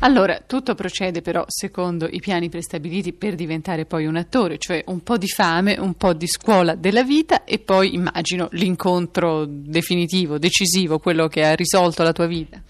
Allora, 0.00 0.42
tutto 0.46 0.74
procede 0.74 1.22
però 1.22 1.44
secondo 1.48 2.06
i 2.10 2.20
piani 2.20 2.48
prestabiliti 2.48 3.12
per 3.12 3.34
diventare 3.34 3.84
poi 3.84 4.06
un 4.06 4.16
attore, 4.16 4.58
cioè 4.58 4.84
un 4.86 5.02
po' 5.02 5.18
di 5.18 5.28
fame, 5.28 5.76
un 5.78 5.94
po' 5.94 6.12
di 6.12 6.26
scuola 6.26 6.74
della 6.74 7.02
vita 7.02 7.44
e 7.44 7.58
poi 7.58 7.94
immagino 7.94 8.48
l'incontro 8.52 9.44
definitivo, 9.48 10.38
decisivo, 10.38 10.98
quello 10.98 11.28
che 11.28 11.44
ha 11.44 11.54
risolto 11.54 12.02
la 12.02 12.12
tua 12.12 12.26
vita. 12.26 12.62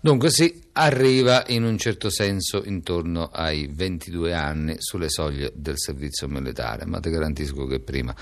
Dunque 0.00 0.30
si 0.30 0.60
arriva 0.72 1.44
in 1.48 1.64
un 1.64 1.76
certo 1.76 2.08
senso 2.08 2.62
intorno 2.64 3.28
ai 3.30 3.68
22 3.70 4.32
anni 4.32 4.76
sulle 4.78 5.10
soglie 5.10 5.52
del 5.54 5.78
servizio 5.78 6.28
militare, 6.28 6.86
ma 6.86 7.00
ti 7.00 7.10
garantisco 7.10 7.66
che 7.66 7.80
prima 7.80 8.14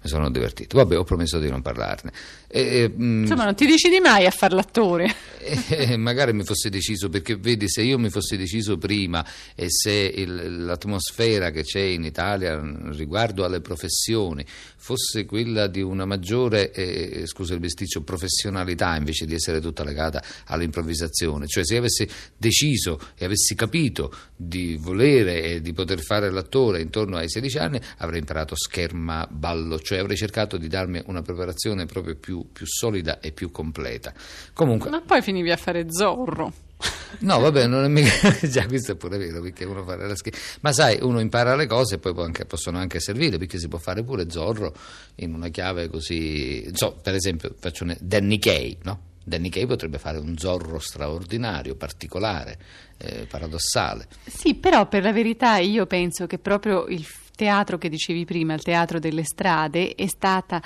mi 0.00 0.08
sono 0.08 0.30
divertito. 0.30 0.76
Vabbè, 0.76 0.96
ho 0.96 1.04
promesso 1.04 1.38
di 1.38 1.50
non 1.50 1.60
parlarne. 1.60 2.12
E, 2.46 2.90
mm, 2.90 3.22
Insomma, 3.22 3.44
non 3.44 3.54
ti 3.54 3.66
decidi 3.66 4.00
mai 4.00 4.26
a 4.26 4.30
fare 4.30 4.54
l'attore. 4.54 5.14
E, 5.70 5.96
magari 5.96 6.34
mi 6.34 6.44
fossi 6.44 6.68
deciso, 6.68 7.08
perché 7.08 7.36
vedi, 7.36 7.70
se 7.70 7.80
io 7.80 7.98
mi 7.98 8.10
fossi 8.10 8.36
deciso 8.36 8.76
prima 8.76 9.24
e 9.54 9.70
se 9.70 9.90
il, 9.90 10.64
l'atmosfera 10.64 11.50
che 11.50 11.62
c'è 11.62 11.80
in 11.80 12.04
Italia 12.04 12.60
riguardo 12.90 13.44
alle 13.44 13.62
professioni 13.62 14.44
fosse 14.76 15.24
quella 15.24 15.66
di 15.66 15.80
una 15.80 16.04
maggiore, 16.04 16.70
eh, 16.72 17.22
scusa 17.26 17.54
il 17.54 17.60
bisticcio, 17.60 18.02
professionalità 18.02 18.94
invece 18.96 19.24
di 19.24 19.34
essere 19.34 19.60
tutta 19.60 19.84
legata 19.84 20.22
all'improvvisazione, 20.46 21.46
cioè 21.46 21.64
se 21.64 21.76
avessi 21.76 21.97
avessi 21.98 22.08
deciso 22.36 23.00
e 23.16 23.24
avessi 23.24 23.54
capito 23.54 24.14
di 24.36 24.76
volere 24.76 25.42
e 25.42 25.60
di 25.60 25.72
poter 25.72 26.00
fare 26.00 26.30
l'attore 26.30 26.80
intorno 26.80 27.16
ai 27.16 27.28
16 27.28 27.58
anni, 27.58 27.80
avrei 27.98 28.20
imparato 28.20 28.54
scherma, 28.54 29.26
ballo, 29.28 29.80
cioè 29.80 29.98
avrei 29.98 30.16
cercato 30.16 30.56
di 30.56 30.68
darmi 30.68 31.02
una 31.06 31.22
preparazione 31.22 31.86
proprio 31.86 32.14
più, 32.16 32.46
più 32.52 32.66
solida 32.66 33.18
e 33.20 33.32
più 33.32 33.50
completa. 33.50 34.12
Comunque, 34.52 34.90
Ma 34.90 35.00
poi 35.00 35.22
finivi 35.22 35.50
a 35.50 35.56
fare 35.56 35.86
Zorro. 35.90 36.52
No, 37.20 37.40
vabbè, 37.40 37.66
non 37.66 37.84
è 37.84 37.88
mica. 37.88 38.12
Già, 38.46 38.66
questo 38.66 38.92
è 38.92 38.94
pure 38.94 39.18
vero 39.18 39.40
perché 39.40 39.64
uno 39.64 39.82
fa 39.82 39.96
la 39.96 40.14
schifo. 40.14 40.38
Ma 40.60 40.72
sai, 40.72 40.98
uno 41.00 41.18
impara 41.18 41.56
le 41.56 41.66
cose 41.66 41.96
e 41.96 41.98
poi 41.98 42.14
anche, 42.18 42.44
possono 42.44 42.78
anche 42.78 43.00
servire 43.00 43.38
perché 43.38 43.58
si 43.58 43.66
può 43.66 43.78
fare 43.78 44.04
pure 44.04 44.30
Zorro 44.30 44.72
in 45.16 45.34
una 45.34 45.48
chiave 45.48 45.88
così. 45.88 46.70
So, 46.74 46.96
per 47.02 47.14
esempio, 47.14 47.52
faccio 47.58 47.84
un. 47.84 47.96
Danny 47.98 48.38
Kay, 48.38 48.78
no? 48.82 49.07
Danny 49.28 49.48
Kaye 49.48 49.66
potrebbe 49.66 49.98
fare 49.98 50.18
un 50.18 50.36
Zorro 50.36 50.78
straordinario, 50.78 51.76
particolare, 51.76 52.58
eh, 52.96 53.26
paradossale. 53.26 54.08
Sì, 54.26 54.54
però 54.54 54.88
per 54.88 55.02
la 55.02 55.12
verità 55.12 55.58
io 55.58 55.86
penso 55.86 56.26
che 56.26 56.38
proprio 56.38 56.86
il 56.86 57.04
teatro 57.38 57.78
che 57.78 57.88
dicevi 57.88 58.24
prima, 58.24 58.52
il 58.54 58.62
teatro 58.62 58.98
delle 58.98 59.22
strade, 59.22 59.94
è 59.94 60.08
stata 60.08 60.60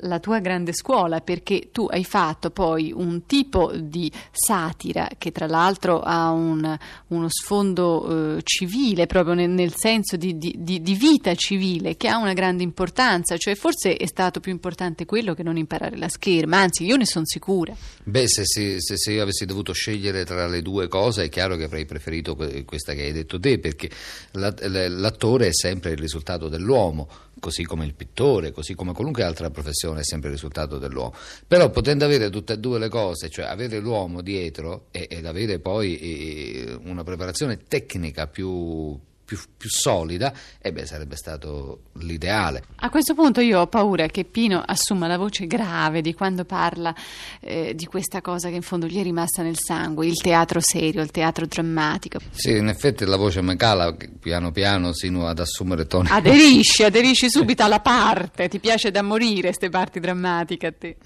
la 0.00 0.18
tua 0.18 0.40
grande 0.40 0.74
scuola 0.74 1.20
perché 1.20 1.68
tu 1.72 1.86
hai 1.88 2.04
fatto 2.04 2.50
poi 2.50 2.92
un 2.94 3.24
tipo 3.24 3.72
di 3.74 4.12
satira 4.30 5.08
che 5.16 5.32
tra 5.32 5.46
l'altro 5.46 6.00
ha 6.00 6.30
un, 6.32 6.76
uno 7.08 7.28
sfondo 7.30 8.36
eh, 8.36 8.42
civile 8.42 9.06
proprio 9.06 9.34
nel, 9.34 9.48
nel 9.48 9.72
senso 9.74 10.16
di, 10.16 10.36
di, 10.36 10.54
di, 10.58 10.94
vita 10.94 11.34
civile 11.34 11.96
che 11.96 12.08
ha 12.08 12.18
una 12.18 12.34
grande 12.34 12.62
importanza. 12.62 13.36
Cioè 13.36 13.54
forse 13.54 13.96
è 13.96 14.06
stato 14.06 14.40
più 14.40 14.52
importante 14.52 15.06
quello 15.06 15.34
che 15.34 15.42
non 15.42 15.56
imparare 15.56 15.96
la 15.96 16.08
scherma. 16.08 16.58
Anzi 16.58 16.84
io 16.84 16.96
ne 16.96 17.06
sono 17.06 17.24
sicura. 17.24 17.74
Beh 18.02 18.28
se, 18.28 18.42
se, 18.44 18.80
se, 18.80 19.12
io 19.12 19.22
avessi 19.22 19.46
dovuto 19.46 19.72
scegliere 19.72 20.24
tra 20.24 20.46
le 20.46 20.60
due 20.60 20.88
cose 20.88 21.24
è 21.24 21.28
chiaro 21.28 21.56
che 21.56 21.64
avrei 21.64 21.86
preferito 21.86 22.36
questa 22.64 22.92
che 22.92 23.02
hai 23.02 23.12
detto 23.12 23.38
te 23.38 23.58
perché 23.58 23.88
l'attore 24.32 25.48
è 25.48 25.52
sempre 25.54 25.92
il 25.92 25.98
risultato 25.98 26.15
dell'uomo 26.48 27.08
così 27.38 27.64
come 27.64 27.84
il 27.84 27.94
pittore, 27.94 28.50
così 28.50 28.74
come 28.74 28.92
qualunque 28.92 29.22
altra 29.22 29.50
professione 29.50 30.00
è 30.00 30.04
sempre 30.04 30.28
il 30.28 30.34
risultato 30.34 30.78
dell'uomo. 30.78 31.14
Però 31.46 31.70
potendo 31.70 32.04
avere 32.04 32.30
tutte 32.30 32.54
e 32.54 32.58
due 32.58 32.78
le 32.78 32.88
cose, 32.88 33.28
cioè 33.28 33.46
avere 33.46 33.78
l'uomo 33.78 34.22
dietro 34.22 34.86
ed 34.90 35.24
avere 35.26 35.58
poi 35.58 35.98
eh, 35.98 36.78
una 36.84 37.04
preparazione 37.04 37.64
tecnica 37.68 38.26
più 38.26 38.98
più, 39.26 39.38
più 39.56 39.68
solida, 39.68 40.32
e 40.58 40.72
beh, 40.72 40.86
sarebbe 40.86 41.16
stato 41.16 41.80
l'ideale. 41.98 42.62
A 42.76 42.88
questo 42.88 43.14
punto 43.14 43.40
io 43.40 43.60
ho 43.60 43.66
paura 43.66 44.06
che 44.06 44.24
Pino 44.24 44.62
assuma 44.64 45.08
la 45.08 45.18
voce 45.18 45.46
grave 45.46 46.00
di 46.00 46.14
quando 46.14 46.44
parla 46.44 46.94
eh, 47.40 47.74
di 47.74 47.84
questa 47.86 48.20
cosa 48.22 48.48
che 48.48 48.54
in 48.54 48.62
fondo 48.62 48.86
gli 48.86 48.98
è 48.98 49.02
rimasta 49.02 49.42
nel 49.42 49.58
sangue, 49.58 50.06
il 50.06 50.16
teatro 50.20 50.60
serio, 50.60 51.02
il 51.02 51.10
teatro 51.10 51.44
drammatico. 51.46 52.20
Sì, 52.30 52.56
in 52.56 52.68
effetti 52.68 53.04
la 53.04 53.16
voce 53.16 53.42
mi 53.42 53.56
cala 53.56 53.94
piano 54.20 54.52
piano 54.52 54.92
sino 54.92 55.26
ad 55.26 55.40
assumere 55.40 55.86
toni. 55.86 56.08
Aderisci, 56.08 56.84
aderisci 56.84 57.28
subito 57.28 57.64
alla 57.64 57.80
parte, 57.80 58.48
ti 58.48 58.60
piace 58.60 58.92
da 58.92 59.02
morire 59.02 59.48
queste 59.48 59.68
parti 59.68 59.98
drammatiche 59.98 60.66
a 60.66 60.72
te. 60.72 60.96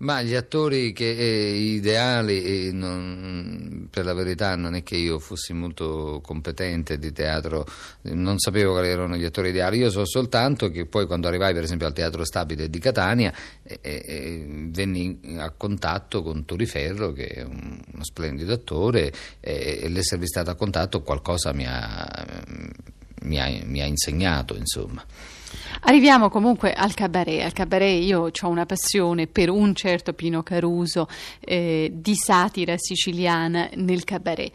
Ma 0.00 0.22
gli 0.22 0.34
attori 0.34 0.92
che, 0.94 1.10
eh, 1.10 1.52
ideali, 1.52 2.68
eh, 2.68 2.72
non, 2.72 3.88
per 3.90 4.06
la 4.06 4.14
verità 4.14 4.56
non 4.56 4.74
è 4.74 4.82
che 4.82 4.96
io 4.96 5.18
fossi 5.18 5.52
molto 5.52 6.20
competente 6.22 6.98
di 6.98 7.12
teatro, 7.12 7.66
non 8.02 8.38
sapevo 8.38 8.72
quali 8.72 8.88
erano 8.88 9.16
gli 9.16 9.26
attori 9.26 9.50
ideali, 9.50 9.76
io 9.76 9.90
so 9.90 10.06
soltanto 10.06 10.70
che 10.70 10.86
poi 10.86 11.06
quando 11.06 11.28
arrivai 11.28 11.52
per 11.52 11.64
esempio 11.64 11.86
al 11.86 11.92
Teatro 11.92 12.24
Stabile 12.24 12.70
di 12.70 12.78
Catania 12.78 13.30
eh, 13.62 13.78
eh, 13.82 14.04
eh 14.06 14.46
venni 14.70 15.20
a 15.36 15.50
contatto 15.50 16.22
con 16.22 16.46
Turiferro 16.46 17.12
che 17.12 17.26
è 17.26 17.42
un, 17.42 17.78
uno 17.92 18.04
splendido 18.04 18.54
attore 18.54 19.12
e 19.40 19.86
l'esservi 19.88 20.26
stato 20.26 20.48
a 20.50 20.54
contatto 20.54 21.02
qualcosa 21.02 21.52
mi 21.52 21.66
ha, 21.66 22.24
mi 23.22 23.38
ha, 23.38 23.60
mi 23.64 23.82
ha 23.82 23.86
insegnato 23.86 24.56
insomma. 24.56 25.04
Arriviamo 25.82 26.28
comunque 26.28 26.72
al 26.72 26.94
cabaret. 26.94 27.42
Al 27.42 27.52
cabaret 27.52 28.02
io 28.02 28.30
ho 28.30 28.48
una 28.48 28.66
passione 28.66 29.26
per 29.26 29.50
un 29.50 29.74
certo 29.74 30.12
Pino 30.12 30.42
Caruso 30.42 31.08
eh, 31.40 31.90
di 31.92 32.14
satira 32.14 32.74
siciliana 32.76 33.68
nel 33.74 34.04
cabaret. 34.04 34.52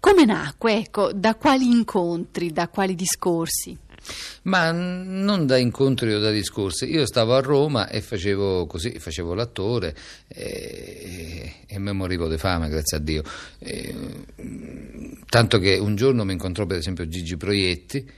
Come 0.00 0.24
nacque? 0.24 0.76
Ecco, 0.76 1.12
da 1.12 1.34
quali 1.34 1.66
incontri, 1.70 2.52
da 2.52 2.68
quali 2.68 2.94
discorsi? 2.94 3.76
Ma 4.42 4.70
non 4.70 5.46
da 5.46 5.58
incontri 5.58 6.14
o 6.14 6.20
da 6.20 6.30
discorsi. 6.30 6.90
Io 6.90 7.04
stavo 7.04 7.34
a 7.34 7.40
Roma 7.40 7.88
e 7.88 8.00
facevo 8.00 8.66
così, 8.66 8.98
facevo 8.98 9.34
l'attore 9.34 9.94
e, 10.28 11.54
e 11.66 11.78
me 11.78 11.92
morivo 11.92 12.28
di 12.28 12.38
fame, 12.38 12.68
grazie 12.68 12.96
a 12.96 13.00
Dio. 13.00 13.22
E, 13.58 13.94
tanto 15.28 15.58
che 15.58 15.78
un 15.78 15.96
giorno 15.96 16.24
mi 16.24 16.32
incontrò 16.32 16.64
per 16.64 16.78
esempio 16.78 17.08
Gigi 17.08 17.36
Proietti 17.36 18.10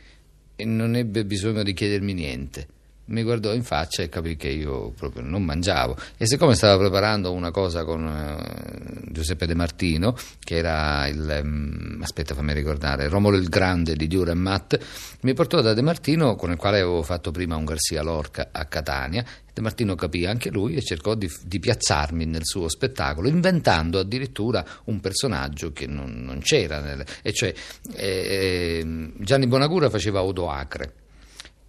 non 0.64 0.96
ebbe 0.96 1.24
bisogno 1.24 1.62
di 1.62 1.72
chiedermi 1.72 2.12
niente. 2.12 2.66
Mi 3.10 3.24
guardò 3.24 3.52
in 3.52 3.64
faccia 3.64 4.04
e 4.04 4.08
capì 4.08 4.36
che 4.36 4.48
io 4.48 4.90
proprio 4.90 5.22
non 5.22 5.42
mangiavo. 5.42 5.96
E 6.16 6.26
siccome 6.26 6.54
stava 6.54 6.78
preparando 6.78 7.32
una 7.32 7.50
cosa 7.50 7.84
con 7.84 8.04
uh, 8.04 9.10
Giuseppe 9.10 9.46
De 9.46 9.54
Martino, 9.54 10.16
che 10.38 10.56
era 10.56 11.08
il. 11.08 11.40
Um, 11.42 11.98
aspetta, 12.02 12.36
fammi 12.36 12.52
ricordare, 12.52 13.08
Romolo 13.08 13.36
il 13.36 13.48
Grande 13.48 13.96
di 13.96 14.06
Diura 14.06 14.30
e 14.30 14.34
Matt, 14.34 14.78
mi 15.22 15.34
portò 15.34 15.60
da 15.60 15.74
De 15.74 15.82
Martino, 15.82 16.36
con 16.36 16.52
il 16.52 16.56
quale 16.56 16.78
avevo 16.78 17.02
fatto 17.02 17.32
prima 17.32 17.56
un 17.56 17.64
Garcia 17.64 18.02
Lorca 18.02 18.50
a 18.52 18.64
Catania. 18.66 19.24
De 19.52 19.60
Martino 19.60 19.96
capì 19.96 20.26
anche 20.26 20.48
lui 20.50 20.76
e 20.76 20.80
cercò 20.80 21.16
di, 21.16 21.28
di 21.42 21.58
piazzarmi 21.58 22.24
nel 22.26 22.44
suo 22.44 22.68
spettacolo, 22.68 23.26
inventando 23.26 23.98
addirittura 23.98 24.64
un 24.84 25.00
personaggio 25.00 25.72
che 25.72 25.88
non, 25.88 26.22
non 26.22 26.38
c'era. 26.42 26.78
Nel, 26.78 27.04
e 27.22 27.32
cioè 27.32 27.52
eh, 27.96 29.12
Gianni 29.16 29.48
Bonagura 29.48 29.90
faceva 29.90 30.22
Odo 30.22 30.48
Acre 30.48 30.99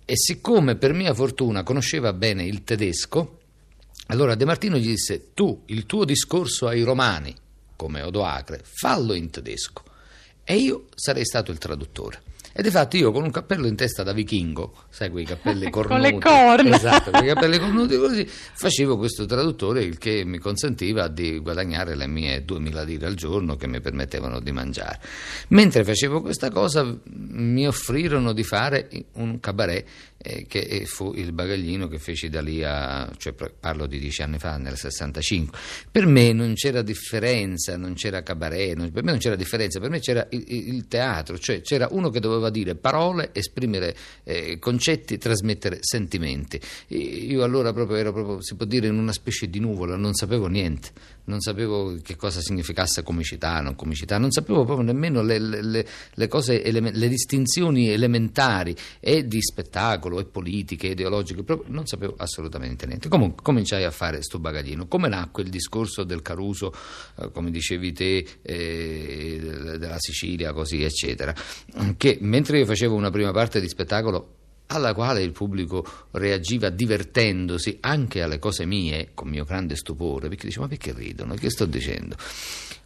e 0.05 0.17
siccome 0.17 0.75
per 0.75 0.93
mia 0.93 1.13
fortuna 1.13 1.63
conosceva 1.63 2.13
bene 2.13 2.43
il 2.43 2.63
tedesco, 2.63 3.39
allora 4.07 4.35
De 4.35 4.45
Martino 4.45 4.77
gli 4.77 4.87
disse: 4.87 5.33
Tu 5.33 5.63
il 5.67 5.85
tuo 5.85 6.05
discorso 6.05 6.67
ai 6.67 6.83
romani, 6.83 7.35
come 7.75 8.01
Odoacre, 8.01 8.61
fallo 8.63 9.13
in 9.13 9.29
tedesco 9.29 9.83
e 10.43 10.55
io 10.55 10.87
sarei 10.95 11.25
stato 11.25 11.51
il 11.51 11.57
traduttore. 11.57 12.21
E 12.53 12.61
infatti 12.63 12.97
io 12.97 13.11
con 13.11 13.23
un 13.23 13.31
cappello 13.31 13.67
in 13.67 13.75
testa 13.75 14.03
da 14.03 14.11
vichingo, 14.11 14.73
sai 14.89 15.09
quei 15.09 15.25
cappelli 15.25 15.69
cornuti, 15.69 15.93
con 15.93 16.01
le 16.01 16.17
corna, 16.19 16.75
esatto, 16.75 17.11
quei 17.11 17.27
capelli 17.27 17.57
cornuti 17.57 17.95
così, 17.97 18.27
facevo 18.27 18.97
questo 18.97 19.25
traduttore 19.25 19.83
il 19.83 19.97
che 19.97 20.23
mi 20.25 20.37
consentiva 20.37 21.07
di 21.07 21.39
guadagnare 21.39 21.95
le 21.95 22.07
mie 22.07 22.43
2000 22.43 22.81
lire 22.83 23.05
al 23.05 23.15
giorno 23.15 23.55
che 23.55 23.67
mi 23.67 23.79
permettevano 23.79 24.39
di 24.39 24.51
mangiare. 24.51 24.99
Mentre 25.49 25.83
facevo 25.83 26.21
questa 26.21 26.49
cosa 26.49 26.85
mi 27.13 27.65
offrirono 27.65 28.33
di 28.33 28.43
fare 28.43 28.89
un 29.13 29.39
cabaret 29.39 29.85
eh, 30.23 30.45
che 30.47 30.85
fu 30.85 31.13
il 31.15 31.31
bagaglino 31.31 31.87
che 31.87 31.97
feci 31.97 32.29
da 32.29 32.41
lì 32.41 32.63
a, 32.63 33.11
cioè 33.17 33.33
parlo 33.33 33.85
di 33.85 33.99
dieci 33.99 34.21
anni 34.21 34.37
fa, 34.39 34.57
nel 34.57 34.77
65. 34.77 35.57
Per 35.89 36.05
me 36.05 36.31
non 36.33 36.53
c'era 36.53 36.81
differenza, 36.81 37.75
non 37.77 37.93
c'era 37.93 38.21
cabaret, 38.21 38.75
non, 38.75 38.91
per 38.91 39.03
me 39.03 39.11
non 39.11 39.19
c'era 39.19 39.35
differenza, 39.35 39.79
per 39.79 39.89
me 39.89 39.99
c'era 39.99 40.27
il, 40.31 40.43
il 40.47 40.87
teatro, 40.87 41.37
cioè 41.37 41.61
c'era 41.61 41.87
uno 41.91 42.09
che 42.09 42.19
doveva 42.19 42.49
dire 42.49 42.75
parole, 42.75 43.31
esprimere 43.33 43.95
eh, 44.23 44.59
concetti, 44.59 45.17
trasmettere 45.17 45.79
sentimenti. 45.81 46.59
Io 46.87 47.43
allora 47.43 47.73
proprio 47.73 47.97
ero 47.97 48.13
proprio, 48.13 48.41
si 48.41 48.55
può 48.55 48.65
dire, 48.65 48.87
in 48.87 48.97
una 48.97 49.13
specie 49.13 49.49
di 49.49 49.59
nuvola, 49.59 49.95
non 49.95 50.13
sapevo 50.13 50.47
niente, 50.47 50.89
non 51.31 51.39
sapevo 51.39 51.97
che 52.03 52.17
cosa 52.17 52.41
significasse 52.41 53.03
comicità, 53.03 53.61
non 53.61 53.75
comicità, 53.75 54.17
non 54.17 54.31
sapevo 54.31 54.65
proprio 54.65 54.85
nemmeno 54.85 55.21
le, 55.21 55.39
le, 55.39 55.87
le, 56.13 56.27
cose, 56.27 56.61
le 56.69 57.07
distinzioni 57.07 57.89
elementari 57.89 58.75
e 58.99 59.25
di 59.25 59.41
spettacolo 59.41 60.19
e 60.19 60.25
politiche, 60.25 60.87
ideologiche, 60.87 61.43
proprio 61.43 61.71
non 61.71 61.87
sapevo 61.87 62.15
assolutamente 62.17 62.85
niente. 62.85 63.07
Comunque 63.07 63.41
cominciai 63.41 63.85
a 63.85 63.91
fare 63.91 64.21
sto 64.21 64.39
bagaglino. 64.39 64.87
Come 64.87 65.07
nacque 65.07 65.43
il 65.43 65.49
discorso 65.49 66.03
del 66.03 66.21
Caruso, 66.21 66.73
eh, 67.17 67.31
come 67.31 67.49
dicevi 67.49 67.93
te, 67.93 68.27
eh, 68.41 69.39
della 69.79 69.99
Sicilia, 69.99 70.51
così, 70.51 70.83
eccetera, 70.83 71.33
che 71.95 72.17
mentre 72.19 72.59
io 72.59 72.65
facevo 72.65 72.93
una 72.93 73.09
prima 73.09 73.31
parte 73.31 73.61
di 73.61 73.69
spettacolo 73.69 74.39
alla 74.71 74.93
quale 74.93 75.21
il 75.21 75.31
pubblico 75.31 75.85
reagiva 76.11 76.69
divertendosi 76.69 77.77
anche 77.81 78.21
alle 78.21 78.39
cose 78.39 78.65
mie, 78.65 79.11
con 79.13 79.27
mio 79.27 79.43
grande 79.43 79.75
stupore, 79.75 80.29
perché 80.29 80.47
diceva 80.47 80.65
ma 80.65 80.69
perché 80.69 80.93
ridono? 80.93 81.35
Che 81.35 81.49
sto 81.49 81.65
dicendo? 81.65 82.15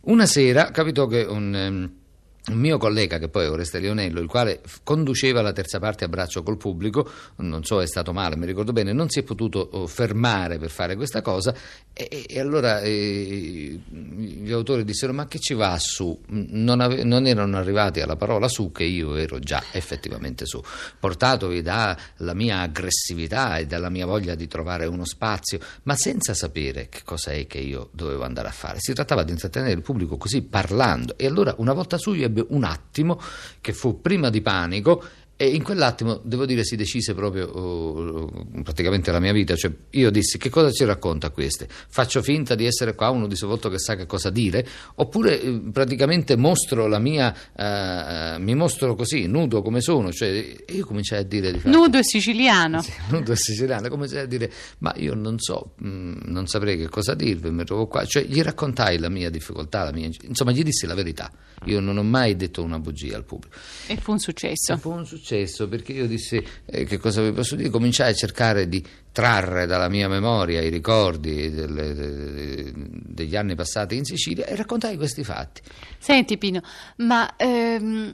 Una 0.01 0.25
sera 0.25 0.71
capitò 0.71 1.05
che 1.07 1.21
un... 1.21 2.03
Un 2.47 2.59
mio 2.59 2.77
collega, 2.77 3.17
che 3.17 3.27
poi 3.27 3.45
è 3.45 3.49
Oreste 3.49 3.79
Lionello, 3.79 4.19
il 4.19 4.27
quale 4.27 4.61
conduceva 4.83 5.41
la 5.41 5.51
terza 5.51 5.79
parte 5.79 6.05
a 6.05 6.07
braccio 6.07 6.43
col 6.43 6.57
pubblico, 6.57 7.09
non 7.37 7.63
so, 7.63 7.81
è 7.81 7.87
stato 7.87 8.13
male, 8.13 8.35
mi 8.35 8.45
ricordo 8.45 8.71
bene, 8.71 8.93
non 8.93 9.09
si 9.09 9.19
è 9.19 9.23
potuto 9.23 9.67
oh, 9.71 9.87
fermare 9.87 10.59
per 10.59 10.69
fare 10.69 10.95
questa 10.95 11.21
cosa 11.21 11.55
e, 11.97 12.25
e 12.27 12.39
allora 12.41 12.81
eh, 12.81 13.79
gli 13.89 14.51
autori 14.51 14.83
dissero 14.83 15.13
ma 15.13 15.27
che 15.27 15.39
ci 15.39 15.53
va 15.53 15.77
su? 15.79 16.19
Non, 16.27 16.81
ave- 16.81 17.05
non, 17.05 17.25
erano 17.25 17.55
arrivati 17.55 18.01
alla 18.01 18.17
parola 18.17 18.49
su 18.49 18.71
che 18.71 18.83
io 18.83 19.15
ero 19.15 19.39
già 19.39 19.63
effettivamente 19.71 20.45
su, 20.45 20.61
portatovi 20.99 21.61
dalla 21.61 22.33
mia 22.33 22.59
aggressività 22.59 23.57
e 23.57 23.65
dalla 23.65 23.89
mia 23.89 24.05
voglia 24.05 24.35
di 24.35 24.45
trovare 24.47 24.85
uno 24.87 25.05
spazio, 25.05 25.57
ma 25.83 25.95
senza 25.95 26.33
sapere 26.33 26.89
che 26.89 26.99
cosa 27.05 27.31
è 27.31 27.47
che 27.47 27.59
io 27.59 27.89
dovevo 27.93 28.23
andare 28.23 28.49
a 28.49 28.51
fare. 28.51 28.79
Si 28.79 28.93
trattava 28.93 29.23
di 29.23 29.31
intrattenere 29.31 29.71
il 29.71 29.81
pubblico 29.81 30.17
così 30.17 30.41
parlando 30.41 31.17
e 31.17 31.25
allora 31.25 31.55
una 31.59 31.71
volta 31.71 31.97
su 31.97 32.13
io 32.13 32.25
ebbe 32.35 32.45
un 32.49 32.65
attimo 32.65 33.19
che 33.61 33.71
fu 33.71 34.01
prima 34.01 34.29
di 34.29 34.41
panico 34.41 35.03
e 35.37 35.47
in 35.49 35.63
quell'attimo, 35.63 36.21
devo 36.23 36.45
dire, 36.45 36.63
si 36.63 36.77
decise 36.77 37.13
proprio 37.13 37.53
uh, 37.53 38.61
praticamente 38.63 39.11
la 39.11 39.19
mia 39.19 39.33
vita. 39.33 39.53
Cioè, 39.53 39.69
io 39.89 40.09
dissi: 40.09 40.37
Che 40.37 40.49
cosa 40.49 40.71
ci 40.71 40.85
racconta 40.85 41.29
queste? 41.29 41.67
Faccio 41.67 42.21
finta 42.21 42.55
di 42.55 42.65
essere 42.65 42.95
qua 42.95 43.09
uno 43.09 43.27
di 43.27 43.35
sotto 43.35 43.69
che 43.69 43.77
sa 43.77 43.97
che 43.97 44.05
cosa 44.05 44.29
dire? 44.29 44.65
Oppure 44.95 45.35
uh, 45.35 45.71
praticamente 45.71 46.37
mostro 46.37 46.87
la 46.87 46.99
mia. 46.99 47.35
Uh, 47.51 48.41
mi 48.41 48.55
mostro 48.55 48.95
così, 48.95 49.27
nudo 49.27 49.61
come 49.61 49.81
sono. 49.81 50.09
Cioè, 50.13 50.55
io 50.69 50.85
cominciai 50.85 51.19
a 51.19 51.23
dire. 51.23 51.51
Di 51.51 51.59
fatto, 51.59 51.77
nudo 51.77 51.97
e 51.97 52.03
siciliano. 52.05 52.81
Sì, 52.81 52.93
nudo 53.09 53.33
e 53.33 53.35
siciliano. 53.35 53.89
Cominciai 53.89 54.23
a 54.23 54.27
dire: 54.27 54.49
Ma 54.77 54.93
io 54.95 55.15
non 55.15 55.37
so, 55.37 55.73
mh, 55.79 55.87
mm, 55.87 56.13
non 56.27 56.47
saprei 56.47 56.77
che 56.77 56.87
cosa 56.87 57.13
dirvi, 57.13 57.51
mi 57.51 57.65
trovo 57.65 57.87
qua. 57.87 58.05
Cioè, 58.05 58.23
gli 58.23 58.41
raccontai 58.41 58.99
la 58.99 59.09
mia 59.09 59.29
difficoltà, 59.29 59.83
la 59.83 59.91
mia. 59.91 60.09
Insomma, 60.21 60.51
gli 60.51 60.63
dissi 60.63 60.85
la 60.85 60.95
verità. 60.95 61.29
Io 61.65 61.81
non 61.81 61.97
ho 61.97 62.03
mai 62.03 62.37
detto 62.37 62.63
una 62.63 62.79
bugia 62.79 63.17
al 63.17 63.25
pubblico. 63.25 63.57
E 63.87 63.97
fu 63.97 64.11
un 64.13 64.19
successo. 64.19 64.71
E 64.71 64.77
fu 64.77 64.91
un 64.91 65.05
successo 65.05 65.23
successo 65.25 65.67
perché 65.67 65.91
io 65.91 66.05
dissi 66.05 66.41
eh, 66.65 66.85
che 66.85 66.99
cosa 66.99 67.23
vi 67.23 67.31
posso 67.31 67.55
dire, 67.55 67.69
cominciai 67.69 68.11
a 68.11 68.13
cercare 68.13 68.67
di 68.67 68.83
trarre 69.11 69.65
dalla 69.65 69.89
mia 69.89 70.07
memoria 70.07 70.61
i 70.61 70.69
ricordi 70.69 71.49
delle, 71.49 71.93
de, 71.95 72.73
degli 72.75 73.35
anni 73.35 73.55
passati 73.55 73.95
in 73.95 74.05
Sicilia 74.05 74.45
e 74.45 74.55
raccontai 74.55 74.95
questi 74.97 75.23
fatti. 75.23 75.61
Senti 75.97 76.37
Pino, 76.37 76.61
ma 76.97 77.35
ehm, 77.35 78.13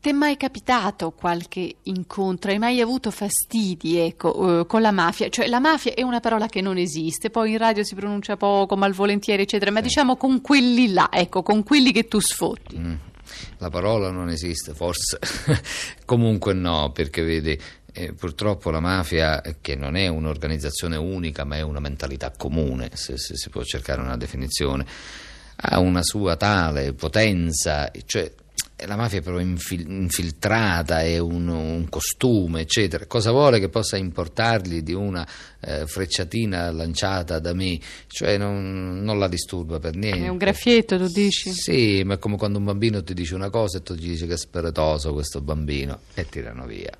ti 0.00 0.10
è 0.10 0.12
mai 0.12 0.36
capitato 0.36 1.10
qualche 1.10 1.76
incontro? 1.84 2.52
Hai 2.52 2.58
mai 2.58 2.80
avuto 2.80 3.10
fastidi 3.10 3.96
ecco, 3.98 4.60
eh, 4.60 4.66
con 4.66 4.80
la 4.80 4.92
mafia? 4.92 5.28
Cioè 5.28 5.48
la 5.48 5.60
mafia 5.60 5.94
è 5.94 6.02
una 6.02 6.20
parola 6.20 6.46
che 6.46 6.60
non 6.60 6.76
esiste, 6.76 7.30
poi 7.30 7.52
in 7.52 7.58
radio 7.58 7.82
si 7.82 7.96
pronuncia 7.96 8.36
poco, 8.36 8.76
malvolentieri 8.76 9.42
eccetera, 9.42 9.72
ma 9.72 9.80
sì. 9.80 9.86
diciamo 9.86 10.16
con 10.16 10.40
quelli 10.40 10.92
là, 10.92 11.08
ecco, 11.10 11.42
con 11.42 11.64
quelli 11.64 11.90
che 11.90 12.06
tu 12.06 12.20
sfotti. 12.20 12.78
Mm 12.78 12.94
la 13.58 13.70
parola 13.70 14.10
non 14.10 14.28
esiste, 14.28 14.74
forse. 14.74 15.18
Comunque 16.04 16.52
no, 16.52 16.90
perché 16.92 17.22
vedi, 17.22 17.58
eh, 17.92 18.12
purtroppo 18.12 18.70
la 18.70 18.80
mafia, 18.80 19.42
che 19.60 19.76
non 19.76 19.96
è 19.96 20.08
un'organizzazione 20.08 20.96
unica, 20.96 21.44
ma 21.44 21.56
è 21.56 21.60
una 21.60 21.80
mentalità 21.80 22.32
comune, 22.36 22.90
se, 22.94 23.16
se 23.16 23.36
si 23.36 23.48
può 23.50 23.62
cercare 23.62 24.00
una 24.00 24.16
definizione, 24.16 24.84
ha 25.56 25.78
una 25.78 26.02
sua 26.02 26.36
tale 26.36 26.92
potenza, 26.92 27.90
cioè 28.04 28.32
la 28.86 28.96
mafia 28.96 29.18
è 29.18 29.22
proprio 29.22 29.44
infil- 29.44 29.88
infiltrata, 29.88 31.02
è 31.02 31.18
un, 31.18 31.48
un, 31.48 31.88
costume, 31.88 32.62
eccetera. 32.62 33.06
Cosa 33.06 33.30
vuole 33.30 33.58
che 33.58 33.68
possa 33.68 33.96
importargli 33.96 34.82
di 34.82 34.92
una 34.92 35.26
eh, 35.60 35.86
frecciatina 35.86 36.70
lanciata 36.70 37.38
da 37.38 37.54
me? 37.54 37.78
Cioè 38.06 38.36
non, 38.38 39.02
non, 39.02 39.18
la 39.18 39.28
disturba 39.28 39.78
per 39.78 39.96
niente. 39.96 40.24
È 40.24 40.28
un 40.28 40.36
graffietto, 40.36 40.96
tu 40.98 41.08
dici? 41.08 41.52
Sì, 41.52 42.02
ma 42.04 42.14
è 42.14 42.18
come 42.18 42.36
quando 42.36 42.58
un 42.58 42.64
bambino 42.64 43.02
ti 43.02 43.14
dice 43.14 43.34
una 43.34 43.50
cosa 43.50 43.78
e 43.78 43.82
tu 43.82 43.94
gli 43.94 44.08
dici 44.08 44.26
che 44.26 44.34
è 44.34 44.38
spiritoso 44.38 45.12
questo 45.12 45.40
bambino 45.40 46.00
e 46.14 46.26
tirano 46.28 46.66
via. 46.66 46.96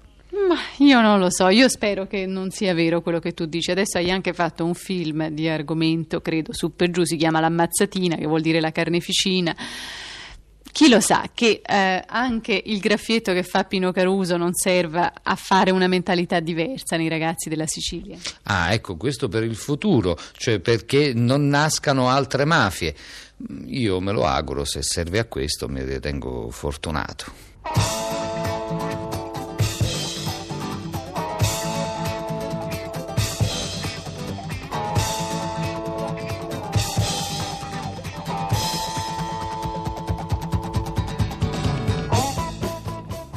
Ma 0.49 0.57
io 0.79 1.00
non 1.00 1.21
lo 1.21 1.31
so, 1.31 1.49
io 1.49 1.69
spero 1.69 2.07
che 2.07 2.26
non 2.26 2.50
sia 2.50 2.75
vero 2.75 3.00
quello 3.00 3.21
che 3.21 3.33
tu 3.33 3.47
dici. 3.47 3.71
Adesso 3.71 3.99
hai 3.99 4.11
anche 4.11 4.33
fatto 4.33 4.64
un 4.64 4.75
film 4.75 5.29
di 5.29 5.49
argomento, 5.49 6.21
credo, 6.21 6.53
su 6.53 6.75
per 6.75 6.91
giù, 6.91 7.05
si 7.05 7.17
chiama 7.17 7.41
L'ammazzatina, 7.41 8.17
che 8.17 8.26
vuol 8.26 8.41
dire 8.41 8.61
la 8.61 8.73
carneficina. 8.73 9.55
Chi 10.75 10.88
lo 10.88 10.99
sa 10.99 11.31
che 11.33 11.62
eh, 11.64 12.02
anche 12.04 12.61
il 12.64 12.81
graffietto 12.81 13.33
che 13.33 13.45
fa 13.45 13.62
Pino 13.62 13.93
Caruso 13.93 14.37
non 14.37 14.54
serva 14.54 15.12
a 15.23 15.37
fare 15.37 15.71
una 15.71 15.87
mentalità 15.87 16.40
diversa 16.40 16.97
nei 16.97 17.07
ragazzi 17.09 17.49
della 17.49 17.69
Sicilia? 17.69 18.19
Ah, 18.43 18.73
ecco, 18.73 18.97
questo 18.97 19.28
per 19.28 19.45
il 19.45 19.54
futuro, 19.54 20.19
cioè 20.37 20.59
perché 20.59 21.12
non 21.14 21.47
nascano 21.47 22.09
altre 22.09 22.45
mafie. 22.45 22.93
Io 23.66 24.00
me 24.00 24.11
lo 24.11 24.26
auguro, 24.26 24.64
se 24.64 24.83
serve 24.83 25.21
a 25.21 25.26
questo 25.26 25.69
mi 25.69 25.81
ritengo 25.85 26.50
fortunato. 26.50 28.03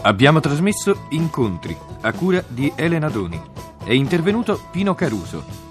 Abbiamo 0.08 0.40
trasmesso 0.40 1.08
Incontri 1.10 1.76
a 2.00 2.14
cura 2.14 2.42
di 2.48 2.72
Elena 2.78 3.10
Doni. 3.10 3.42
È 3.84 3.92
intervenuto 3.92 4.58
Pino 4.72 4.96
Caruso. 4.96 5.67